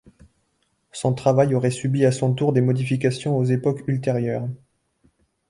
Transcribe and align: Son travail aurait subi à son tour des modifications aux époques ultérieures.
Son 0.91 1.13
travail 1.13 1.53
aurait 1.53 1.69
subi 1.69 2.05
à 2.05 2.11
son 2.11 2.33
tour 2.33 2.53
des 2.53 2.61
modifications 2.61 3.37
aux 3.37 3.43
époques 3.43 3.83
ultérieures. 3.87 4.49